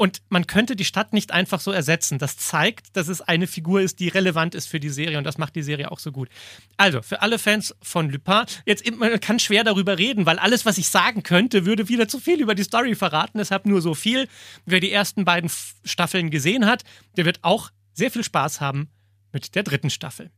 Und 0.01 0.23
man 0.29 0.47
könnte 0.47 0.75
die 0.75 0.85
Stadt 0.85 1.13
nicht 1.13 1.31
einfach 1.31 1.59
so 1.59 1.71
ersetzen. 1.71 2.17
Das 2.17 2.35
zeigt, 2.35 2.95
dass 2.97 3.07
es 3.07 3.21
eine 3.21 3.45
Figur 3.45 3.81
ist, 3.81 3.99
die 3.99 4.07
relevant 4.07 4.55
ist 4.55 4.67
für 4.67 4.79
die 4.79 4.89
Serie. 4.89 5.19
Und 5.19 5.25
das 5.25 5.37
macht 5.37 5.55
die 5.55 5.61
Serie 5.61 5.91
auch 5.91 5.99
so 5.99 6.11
gut. 6.11 6.29
Also, 6.75 7.03
für 7.03 7.21
alle 7.21 7.37
Fans 7.37 7.75
von 7.83 8.09
Lupin, 8.09 8.45
jetzt 8.65 8.89
man 8.97 9.19
kann 9.19 9.37
schwer 9.37 9.63
darüber 9.63 9.99
reden, 9.99 10.25
weil 10.25 10.39
alles, 10.39 10.65
was 10.65 10.79
ich 10.79 10.89
sagen 10.89 11.21
könnte, 11.21 11.67
würde 11.67 11.87
wieder 11.87 12.07
zu 12.07 12.19
viel 12.19 12.41
über 12.41 12.55
die 12.55 12.63
Story 12.63 12.95
verraten. 12.95 13.37
Deshalb 13.37 13.67
nur 13.67 13.81
so 13.81 13.93
viel. 13.93 14.27
Wer 14.65 14.79
die 14.79 14.91
ersten 14.91 15.23
beiden 15.23 15.51
Staffeln 15.83 16.31
gesehen 16.31 16.65
hat, 16.65 16.83
der 17.15 17.25
wird 17.25 17.39
auch 17.43 17.69
sehr 17.93 18.09
viel 18.09 18.23
Spaß 18.23 18.59
haben 18.59 18.89
mit 19.31 19.53
der 19.53 19.61
dritten 19.61 19.91
Staffel. 19.91 20.31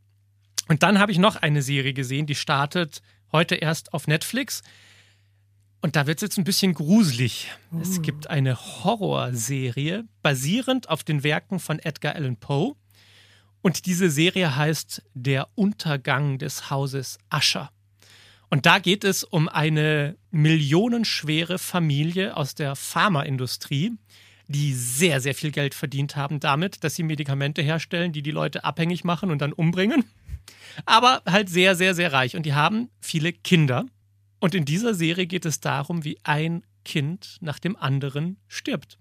Und 0.68 0.82
dann 0.82 0.98
habe 0.98 1.12
ich 1.12 1.18
noch 1.18 1.36
eine 1.36 1.62
Serie 1.62 1.92
gesehen, 1.92 2.26
die 2.26 2.34
startet 2.34 3.02
heute 3.32 3.56
erst 3.56 3.92
auf 3.92 4.06
Netflix. 4.06 4.62
Und 5.82 5.96
da 5.96 6.06
wird 6.06 6.18
es 6.18 6.22
jetzt 6.22 6.38
ein 6.38 6.44
bisschen 6.44 6.72
gruselig. 6.72 7.50
Es 7.82 8.00
gibt 8.00 8.30
eine 8.30 8.56
Horrorserie 8.56 10.04
basierend 10.22 10.88
auf 10.88 11.04
den 11.04 11.22
Werken 11.22 11.58
von 11.58 11.78
Edgar 11.78 12.14
Allan 12.14 12.38
Poe. 12.38 12.74
Und 13.60 13.84
diese 13.84 14.08
Serie 14.08 14.56
heißt 14.56 15.02
Der 15.14 15.48
Untergang 15.54 16.38
des 16.38 16.70
Hauses 16.70 17.18
Usher. 17.34 17.70
Und 18.48 18.66
da 18.66 18.78
geht 18.78 19.04
es 19.04 19.24
um 19.24 19.48
eine 19.48 20.16
millionenschwere 20.30 21.58
Familie 21.58 22.36
aus 22.36 22.54
der 22.54 22.76
Pharmaindustrie, 22.76 23.92
die 24.48 24.74
sehr, 24.74 25.20
sehr 25.20 25.34
viel 25.34 25.50
Geld 25.50 25.74
verdient 25.74 26.16
haben 26.16 26.40
damit, 26.40 26.84
dass 26.84 26.94
sie 26.94 27.02
Medikamente 27.02 27.62
herstellen, 27.62 28.12
die 28.12 28.22
die 28.22 28.30
Leute 28.30 28.64
abhängig 28.64 29.04
machen 29.04 29.30
und 29.30 29.40
dann 29.40 29.52
umbringen. 29.52 30.04
Aber 30.84 31.22
halt 31.26 31.48
sehr, 31.48 31.76
sehr, 31.76 31.94
sehr 31.94 32.12
reich. 32.12 32.36
Und 32.36 32.44
die 32.44 32.54
haben 32.54 32.90
viele 33.00 33.32
Kinder. 33.32 33.86
Und 34.40 34.54
in 34.54 34.64
dieser 34.64 34.94
Serie 34.94 35.26
geht 35.26 35.46
es 35.46 35.60
darum, 35.60 36.04
wie 36.04 36.18
ein 36.24 36.64
Kind 36.84 37.38
nach 37.40 37.58
dem 37.58 37.76
anderen 37.76 38.36
stirbt. 38.48 38.98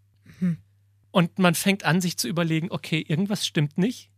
Und 1.12 1.38
man 1.38 1.54
fängt 1.54 1.84
an, 1.84 2.02
sich 2.02 2.18
zu 2.18 2.28
überlegen, 2.28 2.72
okay, 2.72 3.04
irgendwas 3.06 3.46
stimmt 3.46 3.78
nicht. 3.78 4.10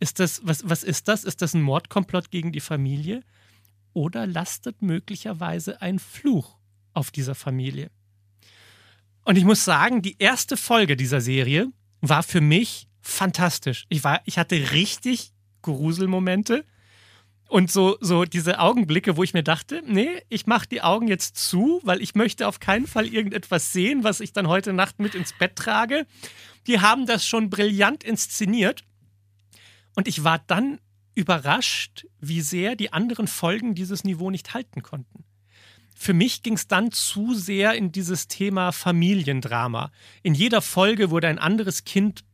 Ist 0.00 0.18
das, 0.18 0.40
was, 0.42 0.68
was 0.68 0.82
ist 0.82 1.08
das? 1.08 1.24
Ist 1.24 1.42
das 1.42 1.54
ein 1.54 1.62
Mordkomplott 1.62 2.30
gegen 2.30 2.52
die 2.52 2.60
Familie? 2.60 3.22
Oder 3.92 4.26
lastet 4.26 4.82
möglicherweise 4.82 5.82
ein 5.82 5.98
Fluch 5.98 6.58
auf 6.94 7.10
dieser 7.10 7.34
Familie? 7.34 7.90
Und 9.24 9.36
ich 9.36 9.44
muss 9.44 9.64
sagen, 9.64 10.02
die 10.02 10.16
erste 10.18 10.56
Folge 10.56 10.96
dieser 10.96 11.20
Serie 11.20 11.70
war 12.00 12.22
für 12.22 12.40
mich 12.40 12.88
fantastisch. 13.00 13.86
Ich, 13.88 14.04
war, 14.04 14.20
ich 14.24 14.38
hatte 14.38 14.72
richtig 14.72 15.32
Gruselmomente. 15.62 16.64
Und 17.48 17.70
so, 17.70 17.96
so 18.00 18.24
diese 18.24 18.60
Augenblicke, 18.60 19.16
wo 19.16 19.24
ich 19.24 19.34
mir 19.34 19.42
dachte, 19.42 19.82
nee, 19.84 20.22
ich 20.28 20.46
mache 20.46 20.68
die 20.68 20.82
Augen 20.82 21.08
jetzt 21.08 21.36
zu, 21.36 21.80
weil 21.82 22.00
ich 22.00 22.14
möchte 22.14 22.46
auf 22.46 22.60
keinen 22.60 22.86
Fall 22.86 23.08
irgendetwas 23.08 23.72
sehen, 23.72 24.04
was 24.04 24.20
ich 24.20 24.32
dann 24.32 24.46
heute 24.46 24.72
Nacht 24.72 25.00
mit 25.00 25.16
ins 25.16 25.32
Bett 25.36 25.56
trage. 25.56 26.06
Die 26.68 26.80
haben 26.80 27.06
das 27.06 27.26
schon 27.26 27.50
brillant 27.50 28.04
inszeniert. 28.04 28.84
Und 29.96 30.06
ich 30.06 30.22
war 30.22 30.38
dann 30.46 30.78
überrascht, 31.16 32.06
wie 32.20 32.40
sehr 32.40 32.76
die 32.76 32.92
anderen 32.92 33.26
Folgen 33.26 33.74
dieses 33.74 34.04
Niveau 34.04 34.30
nicht 34.30 34.54
halten 34.54 34.82
konnten. 34.82 35.24
Für 36.02 36.14
mich 36.14 36.42
ging 36.42 36.54
es 36.54 36.66
dann 36.66 36.92
zu 36.92 37.34
sehr 37.34 37.74
in 37.74 37.92
dieses 37.92 38.26
Thema 38.26 38.72
Familiendrama. 38.72 39.92
In 40.22 40.32
jeder 40.32 40.62
Folge 40.62 41.10
wurde 41.10 41.28
ein 41.28 41.38
anderes 41.38 41.84
Kind 41.84 42.24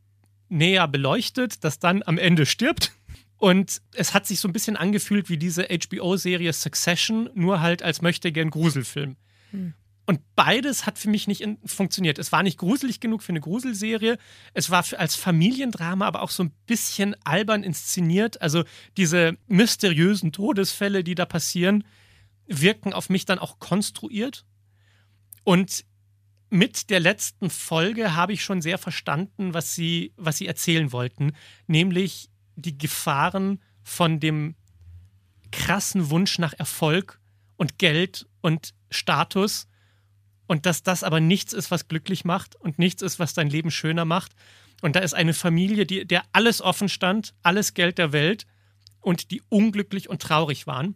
näher 0.47 0.87
beleuchtet, 0.87 1.65
das 1.65 1.77
dann 1.77 2.01
am 2.01 2.17
Ende 2.17 2.45
stirbt. 2.45 2.93
Und 3.35 3.81
es 3.93 4.13
hat 4.13 4.25
sich 4.25 4.39
so 4.39 4.47
ein 4.47 4.53
bisschen 4.53 4.77
angefühlt 4.77 5.29
wie 5.29 5.35
diese 5.35 5.67
HBO-Serie 5.67 6.53
Succession, 6.53 7.29
nur 7.33 7.59
halt 7.59 7.83
als 7.83 8.01
möchte 8.01 8.31
gern 8.31 8.51
Gruselfilm. 8.51 9.17
Hm. 9.51 9.73
Und 10.05 10.21
beides 10.37 10.85
hat 10.85 10.97
für 10.97 11.09
mich 11.09 11.27
nicht 11.27 11.45
funktioniert. 11.65 12.19
Es 12.19 12.31
war 12.31 12.43
nicht 12.43 12.57
gruselig 12.57 13.01
genug 13.01 13.21
für 13.21 13.33
eine 13.33 13.41
Gruselserie. 13.41 14.17
Es 14.53 14.69
war 14.69 14.85
als 14.95 15.15
Familiendrama 15.15 16.07
aber 16.07 16.21
auch 16.21 16.31
so 16.31 16.43
ein 16.43 16.53
bisschen 16.67 17.17
albern 17.25 17.63
inszeniert. 17.63 18.41
Also 18.41 18.63
diese 18.95 19.35
mysteriösen 19.47 20.31
Todesfälle, 20.31 21.03
die 21.03 21.15
da 21.15 21.25
passieren, 21.25 21.83
wirken 22.47 22.93
auf 22.93 23.09
mich 23.09 23.25
dann 23.25 23.39
auch 23.39 23.59
konstruiert. 23.59 24.45
Und 25.43 25.85
mit 26.49 26.89
der 26.89 26.99
letzten 26.99 27.49
Folge 27.49 28.15
habe 28.15 28.33
ich 28.33 28.43
schon 28.43 28.61
sehr 28.61 28.77
verstanden, 28.77 29.53
was 29.53 29.75
sie, 29.75 30.13
was 30.15 30.37
sie 30.37 30.47
erzählen 30.47 30.91
wollten, 30.91 31.33
nämlich 31.67 32.29
die 32.55 32.77
Gefahren 32.77 33.61
von 33.83 34.19
dem 34.19 34.55
krassen 35.51 36.09
Wunsch 36.09 36.39
nach 36.39 36.53
Erfolg 36.57 37.19
und 37.55 37.77
Geld 37.77 38.27
und 38.41 38.73
Status 38.89 39.67
und 40.47 40.65
dass 40.65 40.83
das 40.83 41.03
aber 41.03 41.19
nichts 41.19 41.53
ist, 41.53 41.71
was 41.71 41.87
glücklich 41.87 42.25
macht 42.25 42.55
und 42.55 42.79
nichts 42.79 43.01
ist, 43.01 43.19
was 43.19 43.33
dein 43.33 43.49
Leben 43.49 43.71
schöner 43.71 44.05
macht. 44.05 44.33
Und 44.81 44.95
da 44.95 44.99
ist 45.01 45.13
eine 45.13 45.33
Familie, 45.33 45.85
die, 45.85 46.05
der 46.05 46.23
alles 46.31 46.61
offen 46.61 46.89
stand, 46.89 47.33
alles 47.43 47.73
Geld 47.73 47.97
der 47.97 48.11
Welt 48.11 48.45
und 49.01 49.31
die 49.31 49.41
unglücklich 49.49 50.09
und 50.09 50.21
traurig 50.21 50.67
waren. 50.67 50.95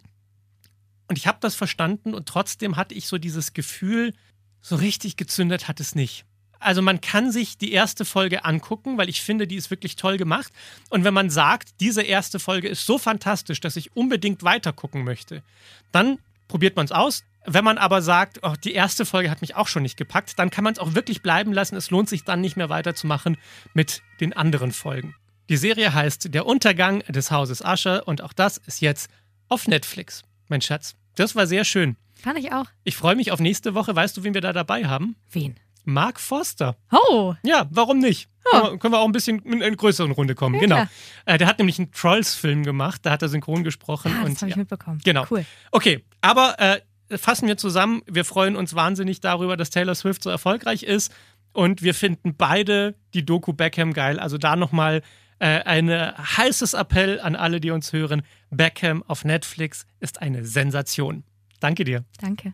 Und 1.11 1.17
ich 1.17 1.27
habe 1.27 1.39
das 1.41 1.55
verstanden 1.55 2.13
und 2.13 2.25
trotzdem 2.25 2.77
hatte 2.77 2.95
ich 2.95 3.05
so 3.05 3.17
dieses 3.17 3.51
Gefühl, 3.51 4.13
so 4.61 4.77
richtig 4.77 5.17
gezündet 5.17 5.67
hat 5.67 5.81
es 5.81 5.93
nicht. 5.93 6.23
Also 6.57 6.81
man 6.81 7.01
kann 7.01 7.33
sich 7.33 7.57
die 7.57 7.73
erste 7.73 8.05
Folge 8.05 8.45
angucken, 8.45 8.97
weil 8.97 9.09
ich 9.09 9.21
finde, 9.21 9.45
die 9.45 9.57
ist 9.57 9.69
wirklich 9.69 9.97
toll 9.97 10.15
gemacht. 10.15 10.53
Und 10.89 11.03
wenn 11.03 11.13
man 11.13 11.29
sagt, 11.29 11.81
diese 11.81 12.01
erste 12.01 12.39
Folge 12.39 12.69
ist 12.69 12.85
so 12.85 12.97
fantastisch, 12.97 13.59
dass 13.59 13.75
ich 13.75 13.93
unbedingt 13.93 14.43
weiter 14.43 14.71
gucken 14.71 15.03
möchte, 15.03 15.43
dann 15.91 16.17
probiert 16.47 16.77
man 16.77 16.85
es 16.85 16.93
aus. 16.93 17.25
Wenn 17.45 17.65
man 17.65 17.77
aber 17.77 18.01
sagt, 18.01 18.39
oh, 18.43 18.53
die 18.63 18.71
erste 18.71 19.05
Folge 19.05 19.29
hat 19.29 19.41
mich 19.41 19.57
auch 19.57 19.67
schon 19.67 19.83
nicht 19.83 19.97
gepackt, 19.97 20.39
dann 20.39 20.49
kann 20.49 20.63
man 20.63 20.71
es 20.71 20.79
auch 20.79 20.95
wirklich 20.95 21.21
bleiben 21.21 21.51
lassen. 21.51 21.75
Es 21.75 21.91
lohnt 21.91 22.07
sich 22.07 22.23
dann 22.23 22.39
nicht 22.39 22.55
mehr 22.55 22.69
weiterzumachen 22.69 23.35
mit 23.73 24.01
den 24.21 24.31
anderen 24.31 24.71
Folgen. 24.71 25.13
Die 25.49 25.57
Serie 25.57 25.93
heißt 25.93 26.33
Der 26.33 26.45
Untergang 26.45 26.99
des 27.09 27.31
Hauses 27.31 27.61
Ascher 27.61 28.07
und 28.07 28.21
auch 28.21 28.31
das 28.31 28.55
ist 28.59 28.79
jetzt 28.79 29.09
auf 29.49 29.67
Netflix. 29.67 30.23
Mein 30.51 30.59
Schatz, 30.59 30.95
das 31.15 31.35
war 31.35 31.47
sehr 31.47 31.65
schön. 31.65 31.97
Fand 32.13 32.37
ich 32.39 32.51
auch. 32.53 32.65
Ich 32.83 32.95
freue 32.95 33.15
mich 33.15 33.31
auf 33.31 33.39
nächste 33.39 33.73
Woche. 33.73 33.95
Weißt 33.95 34.15
du, 34.15 34.23
wen 34.23 34.33
wir 34.33 34.41
da 34.41 34.53
dabei 34.53 34.85
haben? 34.85 35.15
Wen? 35.31 35.55
Mark 35.83 36.19
Forster. 36.19 36.77
Oh. 36.91 37.33
Ja, 37.43 37.67
warum 37.71 37.99
nicht? 37.99 38.29
Oh. 38.53 38.77
Können 38.77 38.93
wir 38.93 38.99
auch 38.99 39.05
ein 39.05 39.11
bisschen 39.11 39.39
in 39.39 39.63
eine 39.63 39.75
größere 39.75 40.09
Runde 40.11 40.35
kommen. 40.35 40.55
Ja, 40.55 40.61
genau. 40.61 40.85
Äh, 41.25 41.37
der 41.37 41.47
hat 41.47 41.57
nämlich 41.57 41.79
einen 41.79 41.91
Trolls-Film 41.91 42.63
gemacht. 42.63 43.01
Da 43.03 43.11
hat 43.11 43.21
er 43.21 43.29
synchron 43.29 43.63
gesprochen. 43.63 44.11
Ah, 44.15 44.27
das 44.27 44.41
habe 44.41 44.49
ich 44.49 44.55
ja. 44.55 44.57
mitbekommen. 44.57 45.01
Genau. 45.03 45.25
Cool. 45.29 45.45
Okay, 45.71 46.03
aber 46.21 46.59
äh, 46.59 47.17
fassen 47.17 47.47
wir 47.47 47.57
zusammen. 47.57 48.01
Wir 48.07 48.25
freuen 48.25 48.55
uns 48.55 48.75
wahnsinnig 48.75 49.19
darüber, 49.19 49.57
dass 49.57 49.69
Taylor 49.69 49.95
Swift 49.95 50.23
so 50.23 50.29
erfolgreich 50.29 50.83
ist. 50.83 51.11
Und 51.53 51.81
wir 51.81 51.93
finden 51.93 52.35
beide 52.35 52.95
die 53.13 53.25
Doku 53.25 53.53
Beckham 53.53 53.93
geil. 53.93 54.19
Also 54.19 54.37
da 54.37 54.55
nochmal 54.55 55.01
äh, 55.41 55.63
ein 55.65 55.89
heißes 55.89 56.73
Appell 56.75 57.19
an 57.19 57.35
alle, 57.35 57.59
die 57.59 57.71
uns 57.71 57.91
hören. 57.91 58.21
Beckham 58.51 59.03
auf 59.07 59.25
Netflix 59.25 59.85
ist 59.99 60.21
eine 60.21 60.45
Sensation. 60.45 61.23
Danke 61.59 61.83
dir. 61.83 62.05
Danke. 62.19 62.53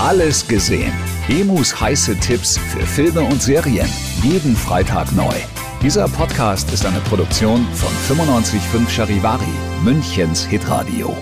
Alles 0.00 0.46
gesehen. 0.48 0.92
Emus 1.28 1.78
heiße 1.78 2.18
Tipps 2.20 2.56
für 2.56 2.86
Filme 2.86 3.20
und 3.20 3.42
Serien. 3.42 3.88
Jeden 4.22 4.56
Freitag 4.56 5.12
neu. 5.12 5.34
Dieser 5.82 6.08
Podcast 6.08 6.72
ist 6.72 6.86
eine 6.86 7.00
Produktion 7.00 7.66
von 7.74 8.16
955 8.16 8.94
Charivari, 8.94 9.44
Münchens 9.82 10.46
Hitradio. 10.46 11.16